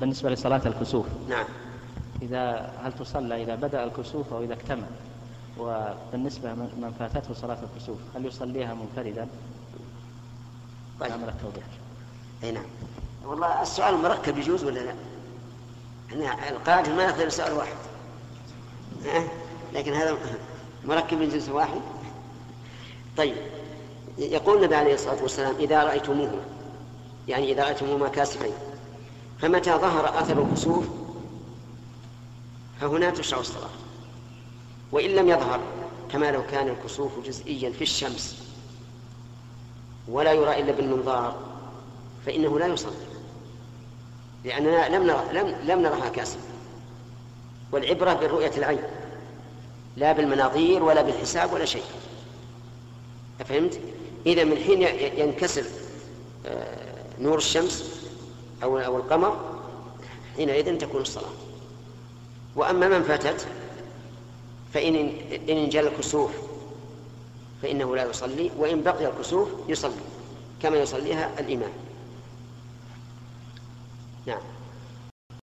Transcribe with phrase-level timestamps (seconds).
[0.00, 1.06] بالنسبة لصلاة الكسوف.
[1.28, 1.44] نعم.
[2.22, 4.86] إذا هل تصلى إذا بدأ الكسوف أو إذا اكتمل؟
[5.58, 9.28] وبالنسبة من فاتته صلاة الكسوف هل يصليها منفردا؟
[11.00, 11.12] طيب.
[11.12, 11.64] عمل التوضيح.
[12.44, 12.64] أي نعم.
[13.24, 14.94] والله السؤال مركب يجوز ولا لا؟
[16.08, 17.76] إحنا القاعدة ما يقدر سؤال واحد.
[19.04, 19.24] ها؟
[19.74, 20.16] لكن هذا
[20.84, 21.80] مركب من جنس واحد.
[23.16, 23.36] طيب.
[24.18, 26.40] يقول النبي عليه الصلاة والسلام إذا رأيتموه
[27.28, 28.52] يعني إذا رأيتموهما كاسفين.
[29.40, 30.84] فمتى ظهر أثر الكسوف؟
[32.80, 33.70] فهنا تشرع الصلاة.
[34.92, 35.60] وإن لم يظهر
[36.12, 38.42] كما لو كان الكسوف جزئيا في الشمس
[40.08, 41.36] ولا يرى إلا بالمنظار
[42.26, 42.92] فإنه لا يصلي
[44.44, 46.40] لأننا لم نرى لم, لم نرها كاسفة
[47.72, 48.82] والعبرة برؤية العين
[49.96, 51.82] لا بالمناظير ولا بالحساب ولا شيء.
[53.40, 53.80] أفهمت؟
[54.26, 54.82] إذا من حين
[55.18, 55.64] ينكسر
[56.46, 58.03] آه، نور الشمس
[58.64, 59.36] أو أو القمر
[60.36, 61.32] حينئذ تكون الصلاة.
[62.56, 63.46] وأما من فاتت
[64.74, 64.94] فإن
[65.48, 66.30] إن انجلى الكسوف
[67.62, 69.92] فإنه لا يصلي وإن بقي الكسوف يصلي
[70.62, 71.72] كما يصليها الإمام.
[74.26, 74.40] نعم.